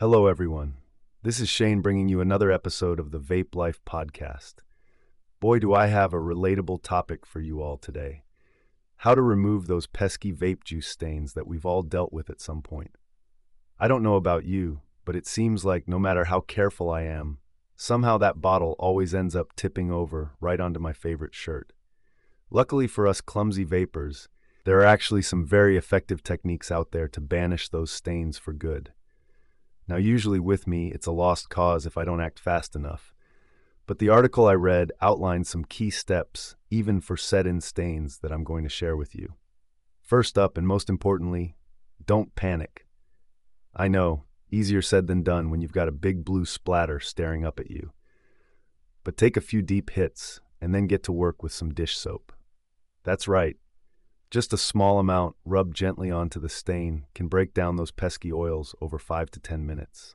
[0.00, 0.76] Hello, everyone.
[1.22, 4.54] This is Shane bringing you another episode of the Vape Life podcast.
[5.40, 8.22] Boy, do I have a relatable topic for you all today
[8.96, 12.62] how to remove those pesky vape juice stains that we've all dealt with at some
[12.62, 12.96] point.
[13.78, 17.36] I don't know about you, but it seems like no matter how careful I am,
[17.76, 21.74] somehow that bottle always ends up tipping over right onto my favorite shirt.
[22.50, 24.30] Luckily for us clumsy vapers,
[24.64, 28.94] there are actually some very effective techniques out there to banish those stains for good.
[29.90, 33.12] Now, usually with me, it's a lost cause if I don't act fast enough.
[33.88, 38.30] But the article I read outlined some key steps, even for set in stains, that
[38.30, 39.34] I'm going to share with you.
[40.00, 41.56] First up, and most importantly,
[42.06, 42.86] don't panic.
[43.74, 47.58] I know, easier said than done when you've got a big blue splatter staring up
[47.58, 47.90] at you.
[49.02, 52.32] But take a few deep hits and then get to work with some dish soap.
[53.02, 53.56] That's right,
[54.30, 58.74] just a small amount rubbed gently onto the stain can break down those pesky oils
[58.80, 60.14] over 5 to 10 minutes.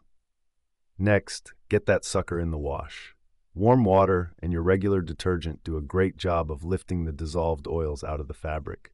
[0.97, 3.13] Next, get that sucker in the wash.
[3.53, 8.03] Warm water and your regular detergent do a great job of lifting the dissolved oils
[8.03, 8.93] out of the fabric.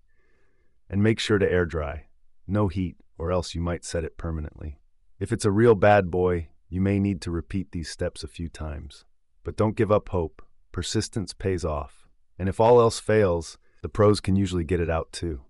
[0.89, 2.05] And make sure to air dry.
[2.47, 4.79] No heat, or else you might set it permanently.
[5.19, 8.49] If it's a real bad boy, you may need to repeat these steps a few
[8.49, 9.05] times.
[9.43, 10.41] But don't give up hope.
[10.71, 12.07] Persistence pays off.
[12.39, 15.41] And if all else fails, the pros can usually get it out too.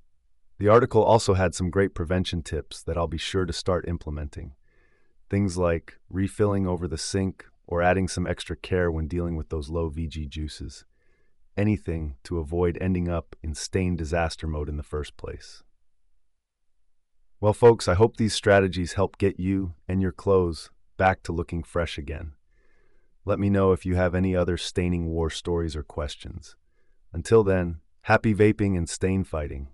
[0.58, 4.54] The article also had some great prevention tips that I'll be sure to start implementing.
[5.30, 9.70] Things like refilling over the sink or adding some extra care when dealing with those
[9.70, 10.86] low VG juices.
[11.58, 15.64] Anything to avoid ending up in stain disaster mode in the first place.
[17.40, 21.64] Well, folks, I hope these strategies help get you and your clothes back to looking
[21.64, 22.34] fresh again.
[23.26, 26.56] Let me know if you have any other staining war stories or questions.
[27.12, 29.68] Until then, Happy vaping and stain fighting.